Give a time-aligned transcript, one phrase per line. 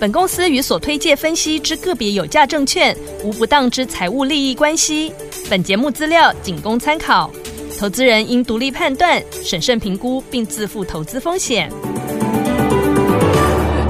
[0.00, 5.12] 本公司与所推介分析之个别有价证券无不当之财务利益关系。
[5.50, 7.28] 本节目资料仅供参考，
[7.76, 11.68] 投资人应独立判断、审慎评估，并自负投资风险。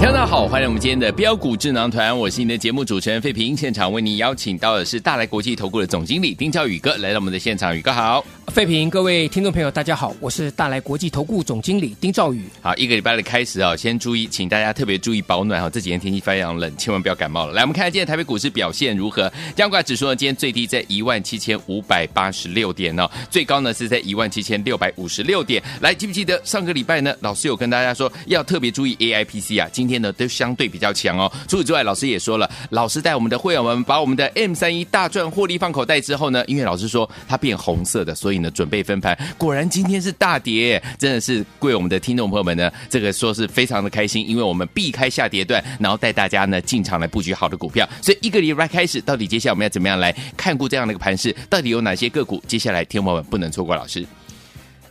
[0.00, 3.54] 大家好，欢迎我们今天的标股智囊团，我是你的节目主持人费平。
[3.54, 8.24] 现场为您邀请到的是大来国际投顾的总经理丁兆宇哥来到我们的现场，宇哥好。
[8.50, 12.44] 费平，各位听众朋友，大家好，我是大来国际投顾总经理丁兆宇。
[12.62, 17.52] 好，一个礼拜的开始啊，先注意，请大家特别注意保暖哈，这几天天气非常冷，千万不要感冒了。
[17.52, 19.30] 来，我们看看今天台北股市表现如何？
[19.54, 25.62] 加权指数呢，今天最低在一万七千五百八十六点哦，最高呢是在一万七千六百五十六点。
[25.80, 31.30] 来，记不记得上个礼拜呢，老师有跟大家说要特别注意 AIPC 啊，今天呢都相对比较强哦。
[31.46, 39.18] 除此之外，老师也说了，老师带我们的会员们把我们的 M 三一大赚获利放口袋之后呢，因为老师说它变红色的，所以呢准备分盘。
[39.36, 47.88] 果然今天是大跌，真的是贵我们的听众朋友们呢，这个说是非常的开心，因为我们避开下跌段，然后带大家呢进场来布局好的股票。
[48.02, 51.34] 所以一个礼拜开始，到底接下来我们要怎么样来看顾这样的一个盘势？
[51.48, 52.42] 到底有哪些个股？
[52.46, 53.74] 接下来听众朋友们不能错过。
[53.74, 54.04] 老师，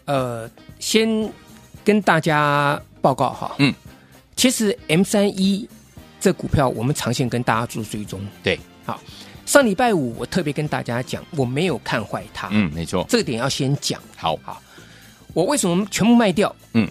[0.06, 1.08] 呃，先
[1.84, 3.74] 跟大家报告哈，嗯，
[4.36, 5.68] 其实 M 三一
[6.20, 9.00] 这股票我们长线跟大家做追踪，对，好。
[9.48, 12.50] 上礼拜五，我特别跟大家讲，我没有看坏它。
[12.52, 14.00] 嗯，没错，这个点要先讲。
[14.18, 14.62] 好，好，
[15.34, 16.54] 我为什么全部卖掉？
[16.74, 16.86] 嗯，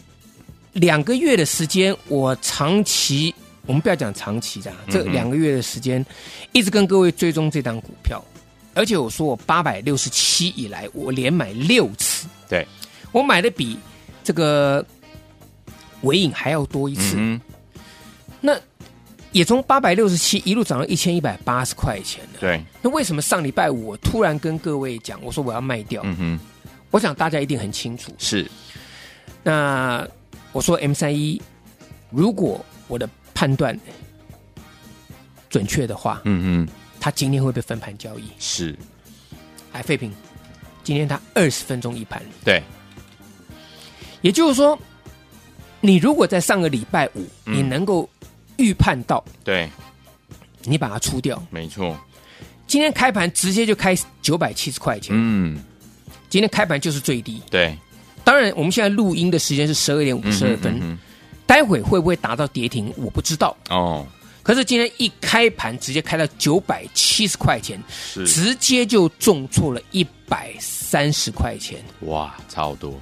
[0.73, 3.33] 两个月的时间，我长期，
[3.67, 6.05] 我们不要讲长期的，这两个月的时间，
[6.53, 8.25] 一直跟各位追踪这档股票，
[8.73, 12.27] 而且我说我八百六十七以来，我连买六次。
[12.49, 12.67] 对，
[13.13, 13.79] 我买的比
[14.25, 14.83] 这个
[16.01, 17.17] 尾影还要多一次。
[17.19, 17.39] 嗯，
[18.41, 18.59] 那。
[19.37, 22.41] 也从八百六十七一路涨到一千一百八十块钱了。
[22.41, 26.01] 对，那为什么上礼拜五我突然跟各位讲，我说我要卖掉？
[26.07, 26.41] 嗯哼，
[26.91, 28.11] 我想大家一定很清楚。
[28.17, 28.51] 是，
[29.43, 30.09] 那
[30.53, 31.39] 我说 M 三一，
[32.09, 33.79] 如果我的判断
[35.51, 38.31] 准确的话，嗯哼，它今天会被分盘交易。
[38.39, 38.75] 是，
[39.73, 40.11] 哎，废品，
[40.83, 42.23] 今天它二十分钟一盘。
[42.43, 42.63] 对，
[44.23, 44.79] 也就是说，
[45.83, 48.09] 你如果在上个礼拜五，嗯、你能够。
[48.59, 49.71] 预判到，对，
[50.63, 51.99] 你把它出掉，没错。
[52.67, 55.63] 今天开盘直接就开九百七十块钱，嗯，
[56.29, 57.77] 今天开盘就是最低，对。
[58.25, 60.99] 当然，我们现在录音的时间是十二点五十二分，嗯嗯嗯、
[61.47, 63.57] 待会会不会达到跌停，我不知道。
[63.71, 64.05] 哦。
[64.43, 68.27] 可是今天一开盘直接开到九百七十块钱，是。
[68.27, 73.01] 直接就重挫了一百三十块钱，哇，超多。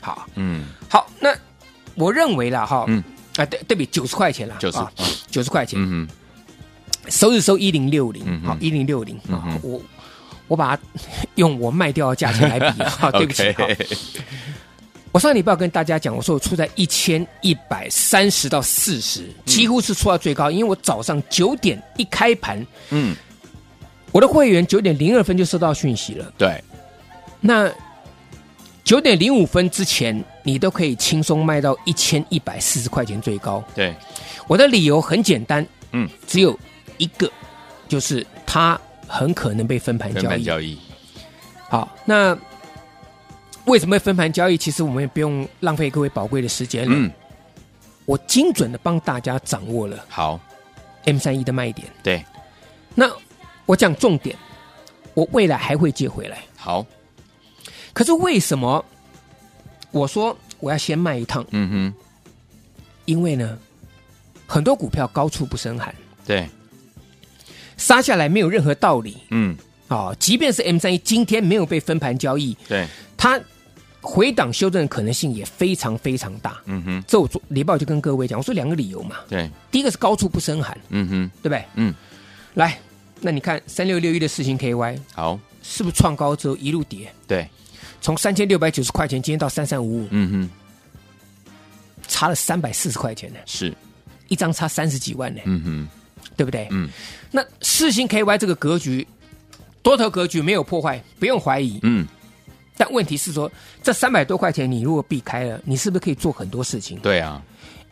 [0.00, 1.32] 好，嗯，好，那
[1.94, 3.02] 我认为了哈，嗯。
[3.38, 4.78] 啊，对对比九十块钱了，九十
[5.30, 6.06] 九十块钱，嗯
[7.08, 9.18] 收是收一零六零，好一零六零，
[9.62, 9.80] 我
[10.48, 10.82] 我把它
[11.36, 13.44] 用我卖掉的价钱来比啊， 对不起，
[15.12, 23.16] 我上礼拜跟大家讲，我说我出在一千一百三十到四十，几乎是出到最高，因为我早上九点一开盘，嗯，
[24.12, 26.62] 我的会员九点零二分就收到讯息了，对，
[27.40, 27.70] 那。
[28.84, 33.62] 九点零五分之前，你都可以轻松卖到一千一百四十块钱最高。
[33.74, 33.94] 对，
[34.46, 36.58] 我的理由很简单，嗯，只有
[36.96, 37.30] 一个，
[37.86, 40.22] 就是它很可能被分盘交易。
[40.22, 40.78] 分盘交易。
[41.68, 42.34] 好，那
[43.66, 44.56] 为什么会分盘交易？
[44.56, 46.94] 其实我们也不用浪费各位宝贵的时间了。
[46.96, 47.12] 嗯，
[48.06, 50.40] 我精准的帮大家掌握了好
[51.04, 51.86] M 三一的卖点。
[52.02, 52.24] 对，
[52.94, 53.06] 那
[53.66, 54.34] 我讲重点，
[55.12, 56.38] 我未来还会接回来。
[56.56, 56.86] 好。
[57.92, 58.82] 可是为什么
[59.90, 61.44] 我说我要先卖一趟？
[61.50, 61.94] 嗯哼，
[63.04, 63.58] 因为呢，
[64.46, 65.94] 很多股票高处不胜寒，
[66.26, 66.48] 对，
[67.76, 69.16] 杀下来没有任何道理。
[69.30, 69.56] 嗯，
[69.88, 72.86] 哦，即便是 M 三一今天没有被分盘交易，对，
[73.16, 73.40] 它
[74.00, 76.58] 回档修正的可能性也非常非常大。
[76.66, 79.16] 嗯哼，这我做礼拜就跟各位讲，我说两个理由嘛。
[79.28, 80.78] 对，第一个是高处不胜寒。
[80.90, 81.64] 嗯哼，对不对？
[81.76, 81.94] 嗯，
[82.54, 82.78] 来，
[83.20, 87.12] 那你看三六六一的四星 KY，好，是不是创高之后一路跌？
[87.26, 87.48] 对。
[88.00, 91.52] 从三千六百九十块钱，今天到三三五五，嗯哼，
[92.06, 93.74] 差了三百四十块钱呢，是。
[94.28, 95.88] 一张差三十几万呢，嗯哼，
[96.36, 96.68] 对不对？
[96.70, 96.88] 嗯，
[97.30, 99.06] 那四星 KY 这个格局，
[99.82, 102.06] 多头格局没有破坏，不用怀疑，嗯，
[102.76, 103.50] 但问题是说，
[103.82, 106.98] 这三百多块钱你如果避开了，你是不是可以做很多事情？
[107.00, 107.42] 对啊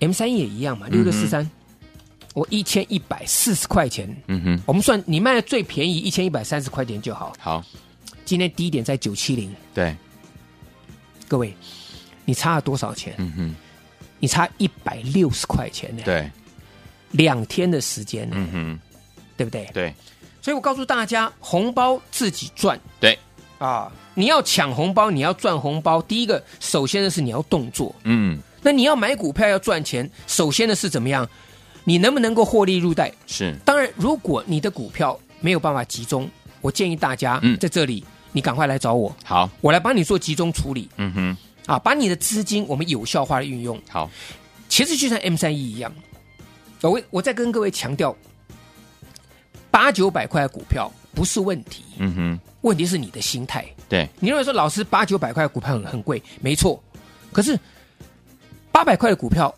[0.00, 1.50] ，M 三也一样嘛，六六四三，
[2.34, 7.32] 我一千一百四十块钱，嗯哼，我们算你卖的最便宜一千一百三十块钱就好。
[7.38, 7.64] 好，
[8.26, 9.96] 今天低点在九七零，对，
[11.28, 11.54] 各位，
[12.24, 13.14] 你差了多少钱？
[13.18, 13.54] 嗯哼，
[14.18, 16.02] 你差一百六十块钱呢？
[16.04, 16.28] 对，
[17.12, 18.80] 两天的时间，嗯哼，
[19.36, 19.70] 对不对？
[19.72, 19.94] 对，
[20.42, 23.16] 所以我告诉大家，红包自己赚，对，
[23.58, 31.26] 啊，你要抢红包，你要赚红包，第一个，首先的是你要动作，嗯，那你要买股票要赚钱，首先的是怎么样？
[31.84, 33.12] 你能不能够获利入袋？
[33.28, 36.28] 是，当然，如果你的股票没有办法集中，
[36.60, 38.04] 我建议大家，嗯，在这里，
[38.36, 43.80] 你赶快来找我，好，我来帮你做集中处理，嗯哼，啊，把你的资金我们有效化的运用。
[43.88, 44.10] 好，
[44.68, 45.90] 其实就像 M 三一一样，
[46.82, 48.14] 我我再跟各位强调，
[49.70, 53.64] 八九百块的股票不是问题，嗯哼，问题是你的心态。
[53.88, 56.78] 对，你认为说老师八九百块的股票很很贵，没错，
[57.32, 57.58] 可是
[58.70, 59.50] 八百块的股票。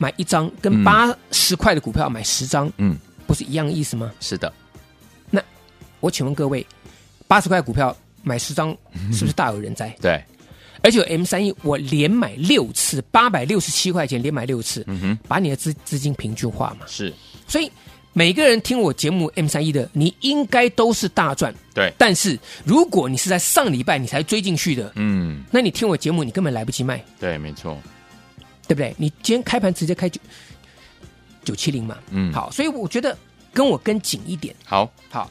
[0.00, 2.96] 买一张跟八十块的股票买十张，嗯，
[3.26, 4.12] 不是一样的意思吗？
[4.20, 4.52] 是的。
[5.28, 5.42] 那
[5.98, 6.64] 我请问各位，
[7.28, 8.76] 八十块股票买十张，
[9.12, 9.88] 是不是大有人在？
[10.00, 10.20] 对。
[10.82, 16.86] 而且 M 三一我连买六次，八百六十七块钱连买六次，嗯哼，把你的资资金平均化嘛。
[16.86, 17.12] 是。
[17.46, 17.70] 所以
[18.12, 21.54] 每个人听我节目 M 三一的，你应该都是大赚。
[21.74, 21.92] 对。
[21.98, 27.04] 但是如果你是在上礼拜你才追进去的，嗯，那你听我节目你根本来不及卖。
[27.20, 27.76] 对，没错。
[28.68, 28.94] 对不对？
[28.98, 30.20] 你今天开盘直接开九
[31.42, 33.16] 九七零嘛，嗯，好，所以我觉得
[33.52, 35.30] 跟我跟紧一点，好，好，好，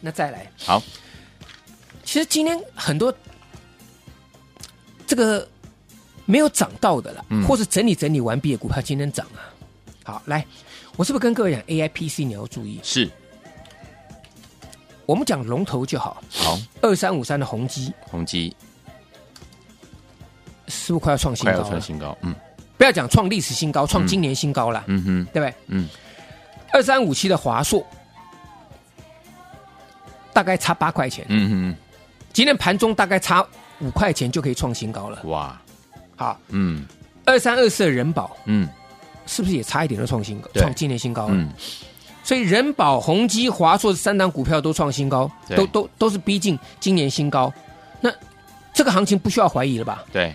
[0.00, 0.82] 那再来，好，
[2.04, 3.12] 其实今天很多
[5.06, 5.46] 这个
[6.24, 9.52] 没有涨到的了，嗯、或是整理整理完毕的股票，今天涨啊。
[10.02, 10.44] 好，来，
[10.96, 12.80] 我是不是跟各位讲 AIPC 你要注意？
[12.82, 13.10] 是，
[15.06, 18.54] 我们讲龙头就好，好，二三五三的宏基，宏基。
[20.68, 21.52] 是不是快要创新高？
[21.52, 22.32] 快要创新高，嗯，
[22.78, 25.54] 不要讲创历史新高，创今年新高了，嗯哼，对不对？
[25.66, 25.88] 嗯，
[26.72, 27.84] 二三五七的华硕
[30.32, 31.76] 大概差八块钱，嗯哼，
[32.32, 33.46] 今天盘中大概差
[33.80, 35.60] 五块钱就可以创新高了，哇，
[36.16, 36.84] 好，嗯，
[37.24, 38.68] 二三二四的仁宝，嗯，
[39.26, 41.34] 是不是也差一点就创新高，创今年新高了？
[41.34, 41.50] 嗯，
[42.22, 47.52] 所以人保、宏基、华硕三档股票都创新高，都都都是逼近今年新高，
[48.00, 48.10] 那
[48.72, 50.04] 这个行情不需要怀疑了吧？
[50.12, 50.34] 对。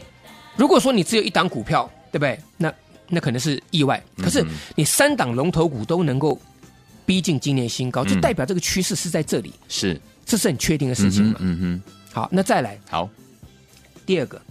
[0.57, 2.39] 如果说你只有一档股票，对不对？
[2.55, 2.73] 那
[3.09, 4.01] 那可能是意外。
[4.17, 4.41] 可是
[4.73, 6.39] 你三档龙头股都能够
[7.05, 9.53] 逼近今年新高，就代表这个趋势是在这里。
[9.67, 11.35] 是，这是很确定的事情嘛？
[11.39, 11.81] 嗯哼。
[12.11, 12.79] 好，那再来。
[12.89, 13.09] 好，
[14.05, 14.41] 第二个，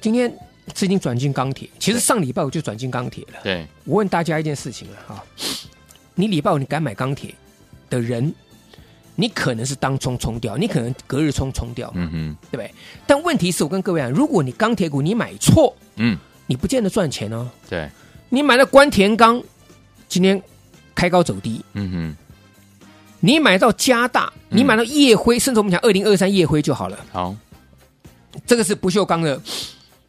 [0.00, 0.32] 今天
[0.72, 3.40] 资金转进钢铁，其实上礼拜我就转进钢铁了。
[3.42, 3.66] 对。
[3.84, 5.24] 我问大家一件事情了哈，
[6.14, 7.34] 你礼拜五你敢买钢铁
[7.88, 8.34] 的人？
[9.16, 12.74] 你可能是当冲冲掉，你可能隔日冲冲掉，嗯哼，对不对？
[13.06, 16.18] 但问题是我跟各位讲，如果你钢铁股你买错，嗯，
[16.48, 17.48] 你不见得赚钱哦。
[17.70, 17.88] 对，
[18.28, 19.40] 你买了关田钢，
[20.08, 20.42] 今天
[20.94, 22.16] 开高走低，嗯哼，
[23.20, 26.98] 你买到加大，你买到夜辉，嗯、甚至我们讲二零二三夜辉就好了。
[27.12, 27.34] 好，
[28.46, 29.40] 这个是不锈钢的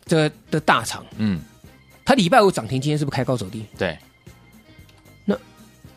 [0.05, 1.39] 这个、的大厂，嗯，
[2.03, 3.65] 它礼拜五涨停，今天是不是开高走低？
[3.77, 3.97] 对，
[5.25, 5.35] 那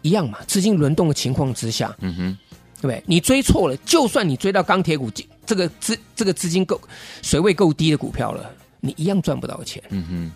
[0.03, 2.39] 一样嘛，资金轮动的情况之下，嗯哼。
[2.81, 3.03] 对不对？
[3.07, 5.11] 你追错了，就算你追到钢铁股，
[5.45, 6.81] 这个资这个资金够
[7.23, 8.49] 水位够低的股票了，
[8.79, 9.83] 你一样赚不到钱。
[9.89, 10.33] 嗯哼。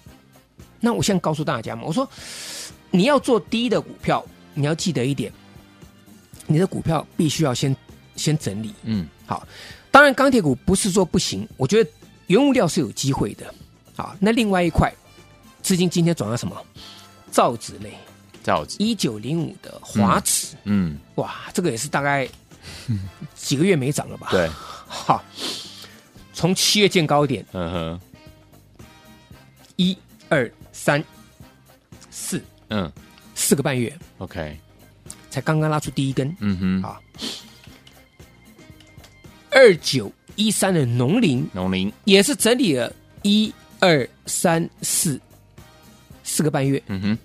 [0.81, 2.05] 那我现在告诉大家嘛，我说
[2.91, 5.33] 你要做低的股票，你要记得一点，
[6.47, 7.75] 你的股票必须要先
[8.17, 8.75] 先整理。
[8.85, 9.07] 嗯。
[9.27, 9.47] 好，
[9.91, 11.91] 当然钢铁股不是说不行，我觉得
[12.27, 13.53] 原物料是有机会的。
[13.97, 14.93] 好，那另外一块
[15.63, 16.57] 资金今天转到什么？
[17.31, 17.93] 造纸类。
[18.43, 22.29] 造纸一九零五的华纸，嗯，哇，这个也是大概
[23.37, 24.27] 几个月没涨了吧？
[24.33, 24.51] 对，
[24.89, 25.23] 好，
[26.35, 28.01] 从七月见高点，嗯哼，
[29.77, 29.97] 一
[30.29, 31.05] 二三
[32.11, 32.91] 四，嗯，
[33.53, 34.57] 四个半月，OK，
[35.29, 36.99] 才刚刚拉出第一根，嗯哼，啊，
[39.51, 42.91] 二九一三的农林，农林也是整理了
[43.21, 45.21] 一二三四
[46.25, 47.19] 四个半月，嗯哼。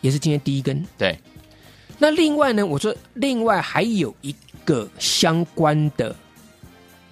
[0.00, 0.84] 也是今天第一根。
[0.98, 1.16] 对，
[1.96, 2.66] 那另外呢？
[2.66, 6.12] 我说另外还有一个相关的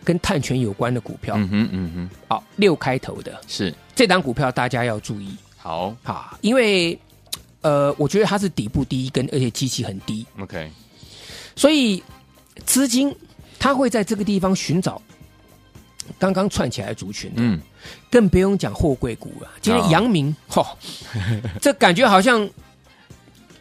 [0.02, 1.36] 跟碳权有关的股票。
[1.36, 2.10] 嗯哼，嗯哼。
[2.26, 5.36] 好，六开头的，是这档股票大家要注意。
[5.56, 6.98] 好，好，因为
[7.62, 10.26] 呃，我觉得它是底部第一根，而且机器很低。
[10.38, 10.70] OK，
[11.54, 12.02] 所以
[12.64, 13.14] 资金
[13.58, 15.00] 它会在这个地方寻找
[16.18, 17.30] 刚刚串起来的族群。
[17.36, 17.60] 嗯，
[18.10, 19.48] 更不用讲货柜股了。
[19.60, 20.66] 今天阳明，嚯、哦，
[21.60, 22.48] 这感觉好像。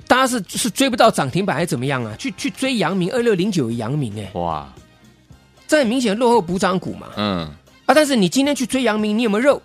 [0.08, 2.15] 大家是是追不到涨停板还是怎么样啊？
[2.18, 4.74] 去去追阳明二六零九阳明哎，哇，
[5.68, 7.10] 这很明显落后补涨股嘛。
[7.15, 7.48] 嗯
[7.86, 9.62] 啊，但是你今天去追阳明，你有没有肉？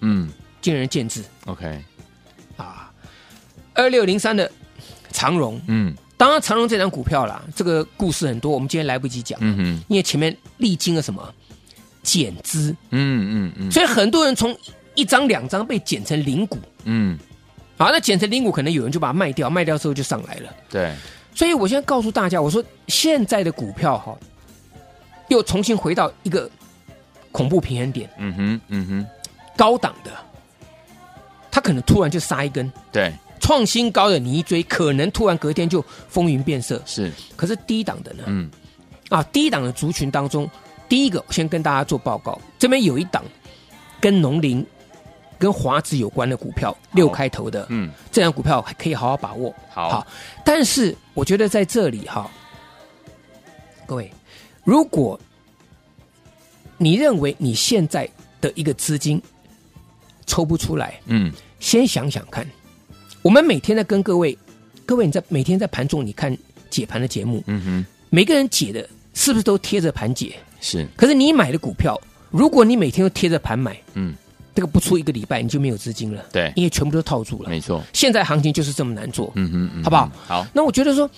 [0.00, 0.28] 嗯，
[0.60, 1.22] 见仁见智。
[1.44, 1.80] OK，啊，
[3.74, 4.50] 二六零三的
[5.12, 11.34] 长荣，嗯，当然长荣这张股票啦，这个故事很多，我们今天来不及讲，嗯哼，因为前面历经了什么？
[12.02, 14.54] 减资，嗯嗯嗯，所以很多人从
[14.94, 17.18] 一张两张被减成零股，嗯，
[17.78, 20.94] 好，那减成零股，可能有人就把它卖掉，卖掉之后就上来了，对，
[21.34, 24.14] 所以我现在告诉大家，我说现在的股票哈，
[25.28, 26.50] 又重新回到一个
[27.32, 29.06] 恐怖平衡点，嗯哼，嗯哼，
[29.56, 30.10] 高档的，
[31.50, 33.10] 它可能突然就杀一根，对。
[33.44, 36.80] 创新高的你一追，可能突然隔天就风云变色。
[36.86, 38.24] 是，可是低档的呢？
[38.26, 38.50] 嗯，
[39.10, 40.48] 啊，低档的族群当中，
[40.88, 43.22] 第一个先跟大家做报告，这边有一档
[44.00, 44.66] 跟农林、
[45.38, 49.54] 跟华子有关的股票，六开头的，嗯，这张股票还可以好好把握。
[49.68, 50.06] 好，好，
[50.42, 52.30] 但是我觉得在这里哈，
[53.84, 54.10] 各位，
[54.64, 55.20] 如果
[56.78, 58.08] 你认为你现在
[58.40, 59.22] 的一个资金
[60.24, 62.46] 抽不出来，嗯，先想想看。
[63.24, 64.36] 我们每天在跟各位，
[64.84, 66.36] 各位你在每天在盘中你看
[66.68, 70.36] 解盘的节目，嗯哼，每个人解的是不是都贴着盘解？
[70.60, 70.86] 是。
[70.94, 71.98] 可是你买的股票，
[72.30, 74.14] 如果你每天都贴着盘买，嗯，
[74.54, 77.82] 这个不出一个礼拜你就没有资金了，对，因为全部都套住了，没错。
[77.94, 80.12] 现在行情就是这么难做，嗯哼，嗯，好不好？
[80.26, 80.46] 好。
[80.52, 81.10] 那我觉得说，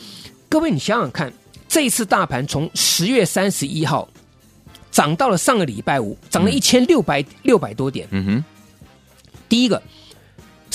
[0.49, 1.33] 各位你想想看，
[1.69, 4.09] 这一次大盘从十月三十一号
[4.93, 8.45] 涨到了上个礼拜五，涨了一千六百六百多点，嗯哼。
[9.49, 9.83] 第一个。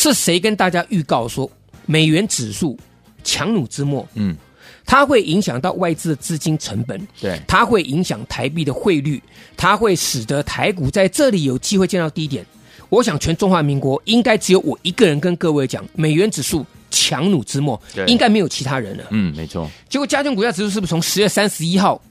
[0.10, 1.50] 是谁跟大家预告说
[1.86, 2.76] 美元指数
[3.24, 4.08] 强弩之末？
[4.16, 4.36] 嗯，
[4.84, 9.22] 它会影响到外资的资金成本，对，它会影响台币的汇率，
[9.56, 12.44] 它会使得台股在这里有机会见到低点。
[12.90, 19.04] 我想全中华民国应该只有我一个人跟各位讲，美元指数强弩之末，应该没有其他人了。
[19.12, 19.70] 嗯，没错。
[19.88, 22.02] 结果加权股价指数是不是从十月三十一号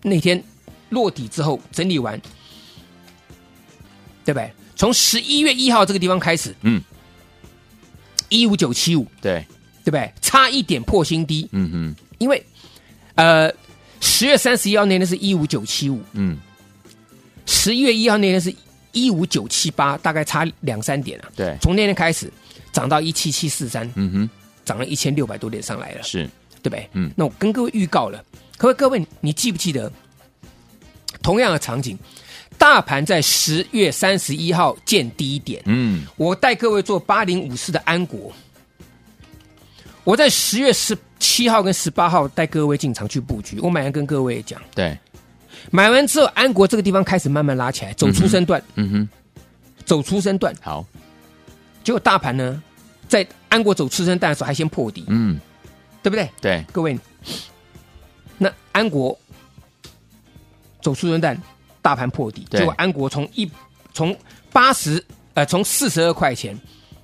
[0.00, 0.42] 那天
[0.88, 2.18] 落底之后整理完，
[4.24, 4.50] 对不对？
[4.74, 6.82] 从十一月一号这个地方开始，嗯。
[8.28, 9.44] 一五九七五，对
[9.84, 10.12] 对不对？
[10.20, 12.06] 差一点破新低，嗯哼。
[12.18, 12.42] 因为，
[13.14, 13.52] 呃，
[14.00, 16.38] 十月三十一号那天是一五九七五，嗯，
[17.44, 18.54] 十一月一号那天是
[18.92, 21.28] 一五九七八，大概差两三点啊。
[21.36, 22.32] 对，从那天开始
[22.72, 24.30] 涨到一七七四三，嗯哼，
[24.64, 26.24] 涨了一千六百多点上来了，是
[26.62, 26.88] 对不对？
[26.94, 28.24] 嗯，那我跟各位预告了，
[28.56, 29.92] 各位各位，你记不记得
[31.22, 31.98] 同样的场景？
[32.66, 38.32] 大盘在十月三十一号见低点，嗯，我带各位做八零五四的安国，
[40.02, 44.98] 我在十月十七号跟十八号带各位进场去布局，我买完跟各位讲，对，
[45.70, 48.90] 买完之后安国这个地方开始慢慢拉起来，走出身段，嗯。
[48.90, 49.08] 哼，
[49.84, 50.84] 走出身段，好，
[51.84, 52.60] 结果大盘呢，
[53.06, 55.38] 在安国走出身段的时候还先破底，嗯，
[56.02, 56.28] 对不对？
[56.40, 56.98] 对，各位，
[58.36, 59.16] 那安国
[60.82, 61.40] 走出身段。
[61.86, 63.48] 大盘破底，结果安国从一
[63.94, 64.16] 从
[64.52, 65.00] 八十
[65.34, 66.58] 呃从四十二块钱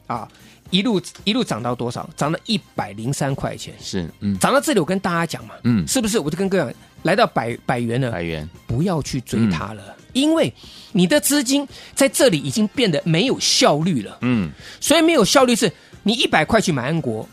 [0.08, 0.28] 啊
[0.70, 2.10] 一路一路涨到多少？
[2.16, 3.72] 涨了一百零三块钱。
[3.80, 6.18] 是，嗯，涨到这里我跟大家讲嘛，嗯，是不是？
[6.18, 6.74] 我就跟各位讲，
[7.04, 8.48] 来到百百元了，百元。
[8.66, 10.52] 不要去追它了，嗯、因为
[10.90, 15.70] 你的资金在这里已经变得没有效率了，嗯，所以没有效率是
[16.02, 17.28] 你一百块去买安国，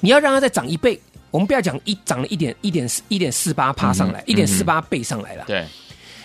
[0.00, 1.00] 你要让它再涨一倍，
[1.30, 5.64] 我们不要讲一涨了一点一点一点四八趴上来，一点四八倍上来了，对。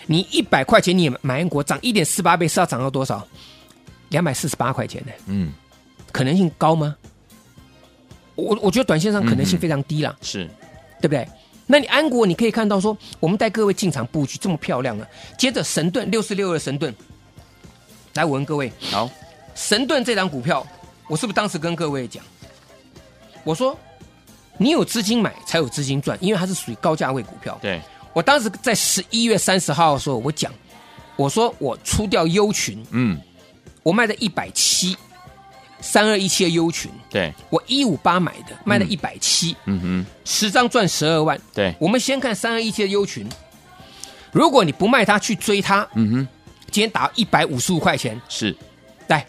[0.08, 3.26] 你一百块钱，你买安国涨一点四八倍，是要涨到多少？
[4.10, 5.12] 两百四十八块钱呢？
[5.28, 5.54] 嗯，
[6.12, 6.96] 可能性高吗？
[8.36, 10.50] 我我觉得短线上可能性非常低了，嗯、是
[11.00, 11.28] 对不对？
[11.68, 16.94] 那你安国你可以看到说，我们带各位进场布局这么漂亮了，接着神盾六四六二的神盾，
[18.16, 19.10] 来我问各位，好，
[19.56, 20.66] 神盾这张股票，
[21.08, 22.22] 我是不是当时跟各位讲，
[23.46, 23.78] 我说
[24.58, 27.80] 你有资金买才有资金赚，因为它是属于高价位股票，对。
[28.14, 30.52] 我当时在十一月三十号的时候，我讲，
[31.16, 33.18] 我说我出掉优群，嗯，
[33.84, 34.98] 我卖的一百七，
[35.80, 43.26] 三二一七的优群，对，我一五八买的，卖了一百七，嗯哼，十张赚十二万，对，我们先看三二一七的优群，
[44.34, 46.28] 如果你不卖它去追它，嗯哼，
[46.70, 48.54] 今天打一百五十五块钱，是，
[49.08, 49.26] 来，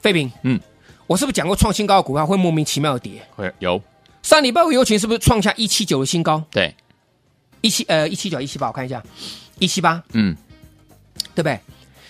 [0.00, 0.60] 废品，嗯，
[1.06, 3.22] 我是不是讲过创新高的股票会莫名其妙的跌？
[3.36, 3.80] 会有，
[4.22, 6.42] 上礼拜五优群是不是创下一七九的新高？
[6.50, 6.74] 对。
[7.66, 9.02] 一七呃一七九一七八，我看一下，
[9.58, 10.36] 一七八，嗯，
[11.34, 11.58] 对不对？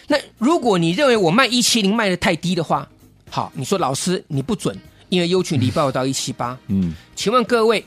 [0.07, 2.87] 那如果你认为我卖一七零卖的太低的话，
[3.31, 7.83] 好，你说老师你不准，因为优群礼拜五到一七八，嗯，请问各位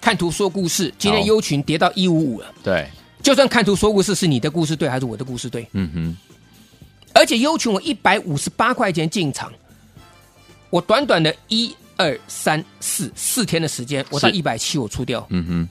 [0.00, 2.86] 看图说故事，今天优群跌到一五五了，对，
[3.22, 5.66] 就算看图说故事是你的故事对还是我的故事对？
[5.72, 6.16] 嗯哼，
[7.14, 9.52] 而且优群我一百五十八块钱进场，
[10.68, 15.68] 我短短的一二三四四天的时间，我到一百七我出掉，嗯哼。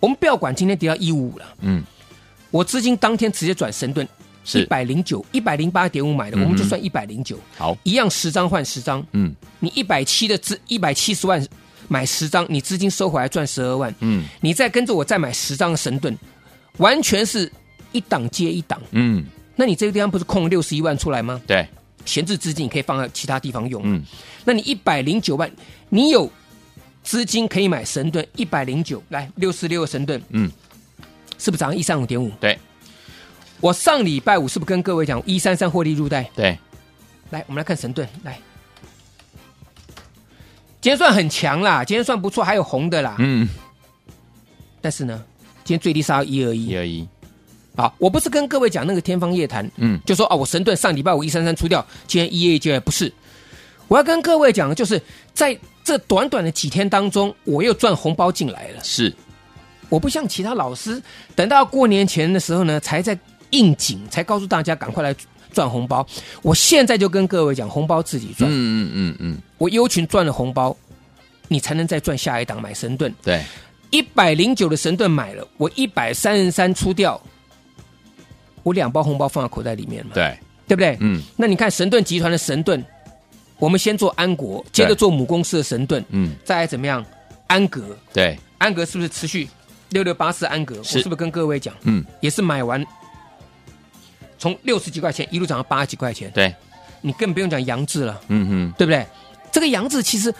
[0.00, 1.82] 我们不要管今天跌到一五五了，嗯，
[2.50, 4.06] 我资金当天直接转神盾，
[4.54, 7.38] 一百零九一百零八点五买的，嗯、我们就算一百零九。
[7.56, 9.04] 好，一样十张换十张。
[9.12, 11.44] 嗯，你一百七的资一百七十万
[11.88, 13.94] 买十张，你资金收回来赚十二万。
[14.00, 16.16] 嗯，你再跟着我再买十张的神盾，
[16.76, 17.50] 完全是
[17.92, 18.80] 一档接一档。
[18.92, 19.24] 嗯，
[19.56, 21.40] 那你这个地方不是空六十一万出来吗？
[21.46, 21.66] 对，
[22.04, 23.82] 闲置资金你可以放在其他地方用。
[23.84, 24.02] 嗯，
[24.44, 25.50] 那你一百零九万，
[25.88, 26.30] 你有
[27.08, 30.22] 资金可以买神盾一百零九，来六四六的神盾。
[30.28, 30.52] 嗯。
[31.38, 32.30] 是不是涨一三五点五？
[32.40, 32.58] 对，
[33.60, 36.28] 我上礼拜五是不是跟各位讲一三三获利入袋？
[36.34, 36.58] 对，
[37.30, 38.38] 来，我们来看神盾，来，
[40.82, 43.14] 今天算很强啦，今天算不错，还有红的啦。
[43.20, 43.48] 嗯，
[44.82, 45.24] 但是呢，
[45.64, 47.08] 今天最低杀到一二一，一二一。
[47.76, 53.10] 好，我不是跟各位讲那个天方夜谭，嗯，就说啊，我神盾上礼拜五一三三出掉，今天一二一就不是。
[53.86, 55.00] 我要跟各位讲的就是
[55.32, 55.56] 在
[55.88, 58.84] 这短短的几天当中，我又赚红包进来了。
[58.84, 59.10] 是。
[59.88, 61.02] 我不像其他老师，
[61.34, 63.18] 等到过年前的时候呢，才在
[63.48, 65.16] 应景，才告诉大家赶快来
[65.50, 66.06] 赚红包。
[66.42, 68.50] 我现在就跟各位讲，红包自己赚。
[68.50, 70.76] 嗯嗯嗯嗯，我优群赚了红包，
[71.48, 73.10] 你才能再赚下一档买神盾。
[73.22, 73.42] 对，
[73.88, 77.18] 一百零九的神盾买了，我一百三十三出掉，
[78.62, 80.10] 我两包红包放在口袋里面嘛。
[80.12, 80.98] 对，对不对？
[81.00, 81.22] 嗯。
[81.34, 82.84] 那你看神盾集团的神盾，
[83.58, 87.04] 我们先做安国，接着做母公司的神盾，嗯，再来怎么样？
[87.46, 89.48] 安格，对，安格是不是持续？
[89.90, 91.74] 六六八四安格，我是不是跟各位讲？
[91.82, 92.84] 嗯，也是买完，
[94.38, 96.30] 从六十几块钱一路涨到八十几块钱。
[96.32, 96.54] 对，
[97.00, 98.20] 你更不用讲杨志了。
[98.28, 99.06] 嗯哼，对不对？
[99.50, 100.32] 这个杨志其实，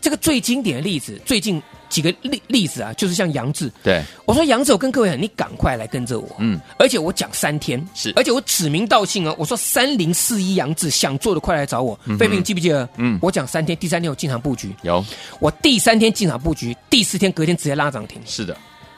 [0.00, 1.60] 这个最经典的例子，最近
[1.94, 3.70] 几个例例子啊，就是像杨志。
[3.80, 6.28] 对，我说杨志，我跟各位讲，你赶快来跟着我。
[6.40, 11.94] 嗯，而且我讲三天，是，而且我指名道姓啊，我说三零四一杨志，想做的快来找我。
[12.18, 12.88] 飞平、嗯、记不记得？
[12.96, 14.74] 嗯，我讲三天，第三天我进场布局。
[14.82, 15.04] 有，
[15.38, 18.20] 我第三天进场布局，第四天隔天直接拉涨停。
[18.26, 18.56] 是的。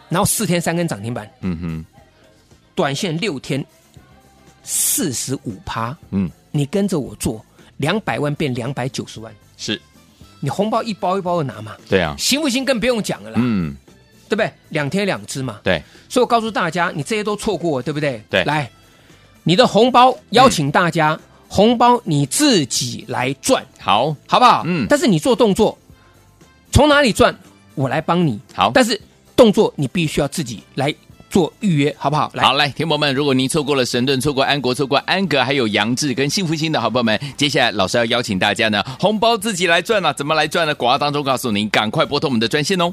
[0.08, 1.84] 然后四天三根涨停板，嗯哼，
[2.74, 3.62] 短线六天
[4.62, 7.44] 四十五趴，嗯，你跟着我做，
[7.76, 9.78] 两百万变两百九十万，是，
[10.46, 12.64] 你红包一包一包的拿嘛，对啊，行不行？
[12.64, 13.74] 更不用讲了啦，嗯，
[14.28, 14.48] 对不对？
[14.68, 18.22] 两天两支嘛，对，所以我告诉大家，你这些都错过，对不对？
[18.30, 18.70] 对，来，
[19.42, 24.62] 你的红包邀请大家，嗯、红包你自己来赚，好，好不好？
[24.64, 25.76] 嗯，但是你做动作，
[26.70, 27.36] 从哪里赚，
[27.74, 29.00] 我来帮你，好，但是。
[29.34, 30.94] 动作你必须要自己来
[31.36, 32.30] 做预约，好不好？
[32.32, 40.74] 来好，来，天宝们，如果您错过了神盾，错过安国，错过安格，还有杨志跟幸福星的好朋友们，接下来老师要邀请大家呢，红包自己来赚了、啊，怎么来赚呢？
[40.74, 42.90] 广告当中告诉您，赶快拨通我们的专线哦。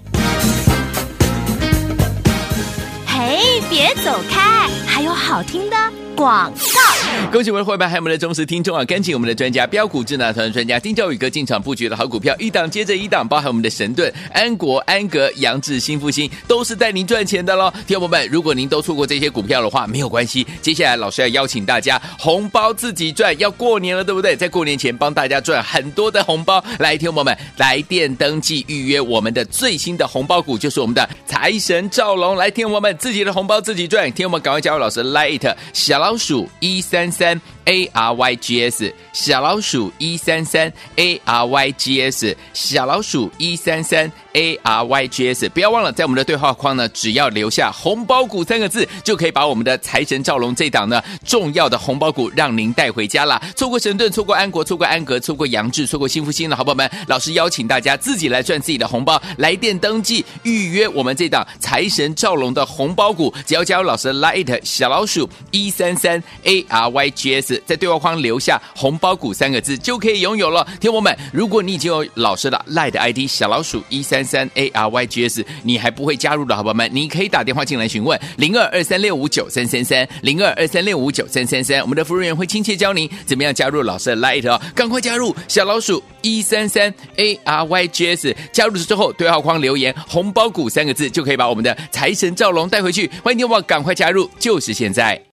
[3.08, 5.78] 嘿，别走开，还有好听的。
[6.14, 6.80] 广告，
[7.32, 8.86] 恭喜我们的伙伴，还有我们的忠实听众啊！
[8.86, 17.72] 跟紧我们的专家标股智囊团专家丁兆宇哥进场布局的好股票，一档接着一档，包含我们的神盾、安国、安格、杨志、新复兴，都是带您赚钱的喽！
[17.88, 24.36] 听众朋友们，如果您都错过这些股票的话，没有关系，接下来老师要邀请大家红包自己赚，要过年了，对不对？
[24.36, 36.04] 在过年前帮大家赚很多的红包，来，听众朋友们，来电登记预约我们的最新的红包股，就是我们的财神赵龙，来，听众朋友们，自己的红包自己赚，听我们赶快加入老师 Light 小。
[36.04, 45.08] 老鼠一三三 A R Y G S 小老鼠一三三 A R Y G S 小老鼠一三三 A R Y
[45.08, 53.42] G S 不要忘了，在我们的对话框呢，只要留下“红包股”三个字，就可以把我们的财神赵龙这档呢重要的红包股让您带回家了。
[53.56, 70.68] 错过神盾，错过安国，错过安格，错过杨志，错过新复兴的好朋友们，老师邀请大家自己来赚自己的红包，来电登记预约我们这档财神赵龙的红包股，只要加入老师的 Light 小老鼠一三三 A R Y G S，在对话框留下“红包股”三个字，就可以拥有了。
[70.82, 74.24] 听我们，如果你已经有老师的 Light ID 小老鼠一三。
[74.24, 93.12] 三 A R Y G S，你还不会加入的好朋友们，你可以打电话进来询问零二二三六五九三三三零二二三六五九三三三，我们的服务员会亲切教您怎么样加入老师的 Light 哦，赶快加入小老鼠一三三 A R Y G S，加入之后对话框留言红包股三个字，就可以把我们的财神赵龙带回去。
[93.24, 95.33] 欢迎电话赶快加入，就是现在。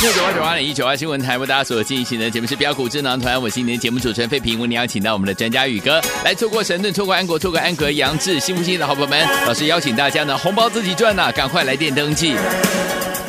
[0.00, 12.34] 六九八九八点一九八新闻台为大家所进行的节目是标股智囊团，我是今天节目主持人费平，为您邀请到我们的专家宇哥来错过神盾，错过安国，错过安格、杨智、新复兴的好朋友们，老师邀请大家呢红包自己赚呐、赶快来电登记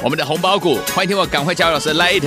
[0.01, 2.21] 我们的红包股，欢迎听我赶快加入老师 Light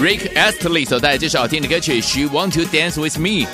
[0.00, 3.46] Rick Astley 所带来这首好听的歌曲 She Want to Dance with Me，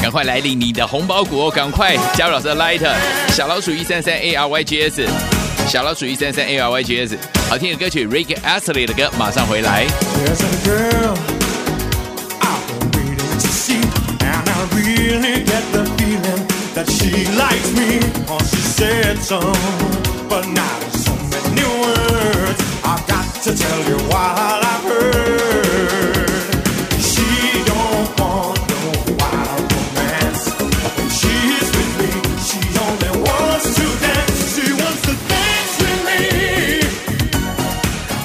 [0.00, 2.86] 赶快来领你的红包股哦，赶快加入老师的 Light
[3.32, 5.33] 小老鼠一三三 A R Y G S。
[5.66, 9.86] 小老鼠一三三 A R Y G S，好听的歌曲 Rick Astley 的歌，马上回来。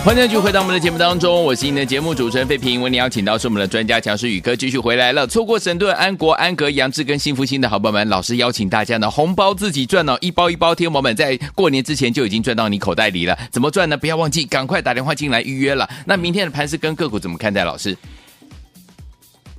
[0.02, 2.82] 欢迎继续回到我们的节目当中，我是您的节目主持人费平。
[2.82, 5.28] 为您邀请到是我们的专家强势宇哥继续回来了。
[5.28, 13.38] 错过神盾、安国、安格、杨志跟幸福星的好朋友们，老师邀请大家呢，红包自己赚哦，一包一包，天王们在过年之前就已经赚到你口袋里了。
[13.52, 13.98] 怎么赚呢？
[13.98, 15.88] 不要忘记，赶快打电话进来预约了。
[16.06, 17.66] 那明天的盘是跟个股怎么看待？
[17.66, 17.96] 老师，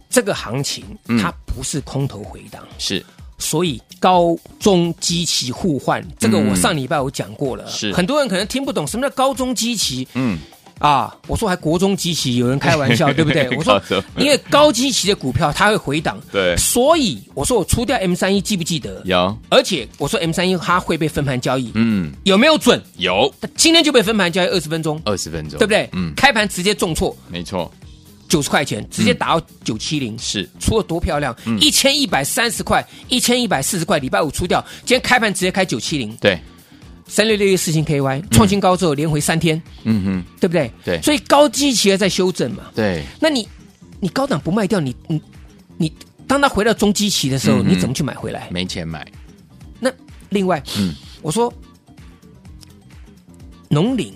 [0.08, 0.84] 这个行情
[1.20, 3.04] 它不是空头回档，是。
[3.40, 7.66] 所以高中基期互换，这个我上礼拜我讲过了。
[7.66, 10.06] 是很多人可能听不懂什么叫高中基期。
[10.14, 10.38] 嗯，
[10.78, 13.48] 啊，我说还国中基期，有人开玩笑， 对不对？
[13.56, 13.82] 我说，
[14.16, 16.56] 因为高基期的股票它会回档，对。
[16.56, 19.02] 所以我说我出掉 M 三一，记不记得？
[19.04, 19.36] 有。
[19.48, 22.80] 而且我说 M 三一它会被分盘交易，嗯，有没有准？
[22.96, 23.32] 有。
[23.56, 25.88] 今天就被分盘交易二十分钟，二十分钟，对不对？
[25.92, 26.12] 嗯。
[26.14, 27.70] 开盘直接重挫，没错。
[28.30, 31.36] 九十块钱直接打到九七零，是出了多漂亮！
[31.60, 36.40] 一千一百三十块，一千一百四十块，礼拜五出掉，今天开盘直接开九七零，对，
[37.08, 40.70] 三六六一四星 KY 创新高之后连回三天，嗯哼，对不对？
[40.84, 43.46] 对，所以高基期在修正嘛，对，那你
[43.98, 45.20] 你高档不卖掉，你你
[45.76, 45.92] 你，
[46.28, 48.48] 当它回到中基期的时候，你怎么去买回来？
[48.52, 49.04] 没钱买。
[49.80, 49.90] 那
[50.28, 51.52] 另外，嗯，我说
[53.68, 54.14] 农林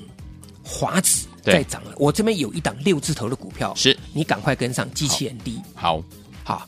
[0.63, 1.27] 华子。
[1.45, 5.61] 再涨了，我这边有一档六字头的股票，是你赶快跟上，机器很低。
[5.75, 6.03] 好，
[6.43, 6.67] 好，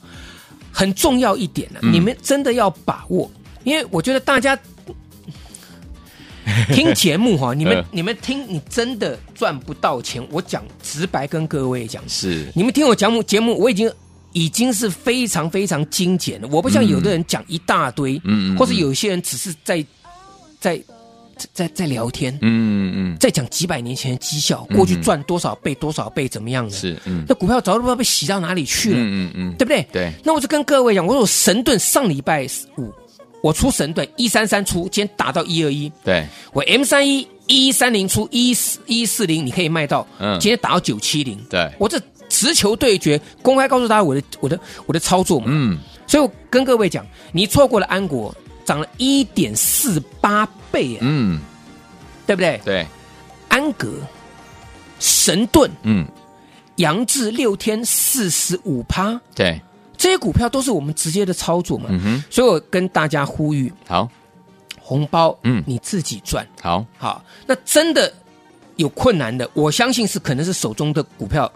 [0.71, 3.31] 很重要一点呢、啊，嗯、你们真的要把握，
[3.65, 4.59] 因为我觉得大家
[6.75, 10.23] 听节目哈，你们你们听，你真的赚不到钱。
[10.31, 13.91] 我讲直白跟各位讲，是你们听我讲目节目，我已经
[14.33, 16.49] 已经是非常非常精简了。
[16.49, 19.85] 我不像有的人讲一大堆，嗯，或者有些人只是在
[20.61, 20.79] 在。
[21.53, 26.71] 在在聊天，嗯嗯，嗯在讲几百年前的绩效，过去赚多少倍多少倍怎么样的？
[26.71, 29.87] 是，嗯，那股票早都不知道被洗到哪里去了，嗯嗯，嗯对不对？
[29.93, 30.13] 对。
[30.25, 32.47] 那我就跟各位讲，我说神盾上礼拜
[32.79, 32.91] 五
[33.43, 36.27] 我出神盾一三三出，今天打到一二一，对。
[36.53, 41.71] 我 M 三一一三零出一四一四零，你可以卖到，嗯，今天打到九七零，对。
[41.79, 45.79] 我这直球对决，公开告诉大家我的我的我的操作嘛，嗯。
[46.09, 48.35] 所以我跟各位讲，你错过了安国
[48.67, 51.41] 涨了一点四八倍，嗯。
[52.27, 52.61] 对不对？
[52.65, 52.85] 对，
[53.47, 53.89] 安格、
[54.99, 56.05] 神盾，嗯，
[56.75, 59.61] 杨志六天四十五趴，对，
[59.97, 61.87] 这些股票都是我们直接的操作嘛。
[61.89, 64.11] 嗯哼，所以我跟大家呼吁，好，
[64.81, 66.85] 红包，嗯，你自己赚，好。
[66.99, 67.25] 好。
[67.47, 68.13] 那真的
[68.75, 71.49] 有困难的，我相信是可能是手中的股票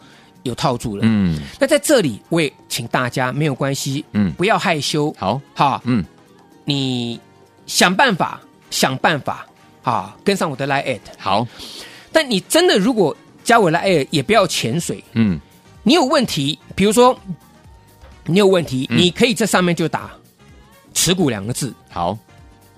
[0.44, 1.42] 有套住了，嗯。
[1.58, 6.04] 那在这里，我也请大家没有关系，嗯，不要害羞，好，好，嗯，
[6.64, 7.20] 你
[7.66, 9.46] 想办法，想办法。
[9.82, 11.46] 啊，跟上我的 Line@，好。
[12.12, 15.02] 但你真的如果加我 Line@，也不要潜水。
[15.14, 15.40] 嗯，
[15.82, 17.18] 你有问题，比如说
[18.26, 20.10] 你有问题，嗯、你可以在上面就打
[20.92, 21.72] “持股”两个字。
[21.88, 22.16] 好，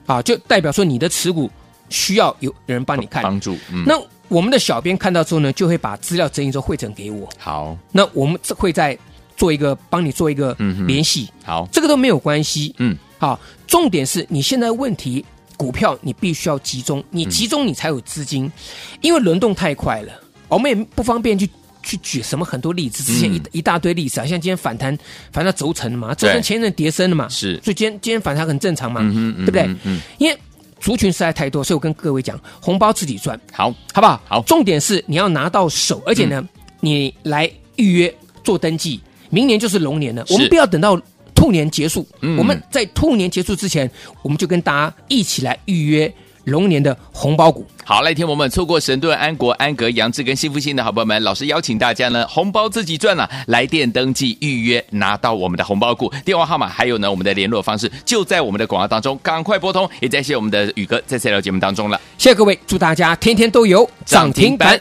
[0.06, 1.50] 啊，就代表说你的持股
[1.88, 3.58] 需要有人帮你看帮助。
[3.72, 7.28] 嗯，那我们的小编看到之后呢，就会把资料整理之后汇整给我。
[7.36, 8.96] 好，那我们会再
[9.36, 11.28] 做一个帮你做一个联系。
[11.44, 12.72] 好，这个都没有关系。
[12.78, 15.24] 嗯，好，重点是你现在问题。
[15.54, 18.52] 股票你必须要集中，你集中你才有资金，嗯、
[19.00, 20.12] 因为轮动太快了，
[20.48, 21.48] 我们也不方便去
[21.84, 24.98] 去举什么很多例子，之前一、嗯、一大堆例子啊，像今天反弹
[25.30, 29.62] 反弹轴承嘛，轴承前一阵跌升了嘛，是，所以今天今天反弹很正常嘛，嗯嗯、对不对？
[29.84, 30.36] 嗯，因为
[30.80, 34.20] 族群实在太多，所以我跟各位讲，红包自己赚，好，好不好？
[34.26, 36.48] 好，重点是你要拿到手，而且呢，嗯、
[36.80, 41.00] 你来预约做登记，明年就是龙年了，我们不要等到。
[41.42, 43.90] 兔年结束，嗯、我们在兔年结束之前，
[44.22, 47.66] 我们就跟大家一起来预约龙年的红包股。
[47.84, 59.90] 好，来天我们错过神盾、安国、安格、杨志跟幸福星的好朋友们，老师邀请大家呢，红包自己赚了、啊，来电登记预约，拿到我们的红包股电话号码，还有呢，我们的联络方式就在我们的广告当中，赶快拨通。
[59.98, 64.80] 也再谢谢我们的宇哥在这条节目当中了，谢谢各位，祝大家天天都有涨停板。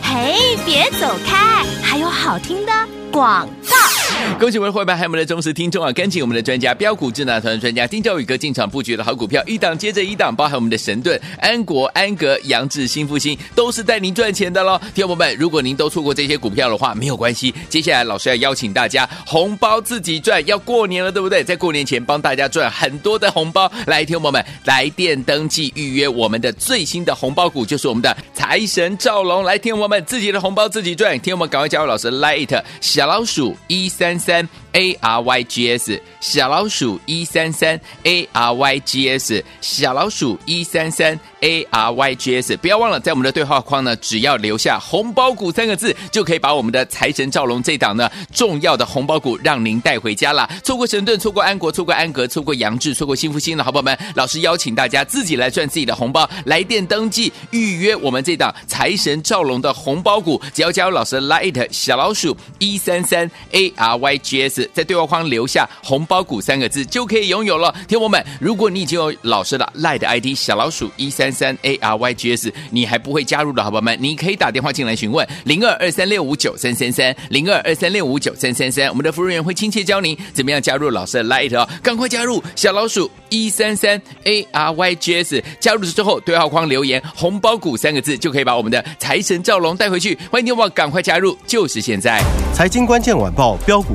[0.00, 2.72] 嘿，别走开，还有好听的
[3.20, 3.99] 广告。
[4.40, 5.92] 恭喜我们的伙伴，还有我们的忠实听众啊！
[5.92, 14.80] 跟紧我们的专家标股智囊团专家丁兆宇哥进场布局的好股票，一档接着一档，包含我们的神盾、安国、安格、杨志、新复兴，都是带您赚钱的喽！
[14.94, 21.44] 听众朋友们，如果您都错过这些股票的话，没有关系，接下来老师要邀请大家红包自己赚，要过年了，对不对？
[21.44, 34.29] 在过年前帮大家赚很多的红包，来，听众朋友们，来电登记预约我们的最新的红包股，就是我们的财神赵龙，来，听众朋友们，自己的红包自己赚，听我们赶快加入老师 Light 小老鼠一三三。
[34.30, 42.14] 三 A R Y G S 小老鼠一三三 A R Y G S 小老鼠一三三 A R Y
[42.14, 50.48] G S，不要忘了在我们的对话框呢，只要留下红包股三个字，就可以把我们的财神赵龙这档呢重要的红包股让您带回家了。
[50.62, 67.74] 错过神盾，错过安国，错过安格，错过杨志，错过新复兴的好朋友们，老师邀请大家自己来赚自己的红包，来电登记预约我们这档财神赵龙的红包股，只要加入老师的 Light 小老鼠一三三 A R Y G S，在对话框留下红包股三个字就可以拥有了。
[67.88, 90.18] 听友们，如果你已经有老师的 Light ID 小老鼠一三三 A R Y G S，你还不会加入的好朋友们，你可以打电话进来询问零二二三六五九三三三零二二三六五九三三三，我们的服务员会亲切教您怎么样加入老师的 Light 哦，赶快加入小老鼠一三三 A R Y G S，加入之后对话框留言红包股三个字就可以把我们的财神赵龙带回去。
[90.30, 92.22] 欢迎听众赶快加入，就是现在！
[92.54, 93.94] 财经关键晚报标股